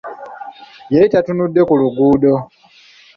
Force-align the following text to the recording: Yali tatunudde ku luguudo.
Yali 0.93 1.07
tatunudde 1.13 1.61
ku 1.67 1.73
luguudo. 1.81 2.33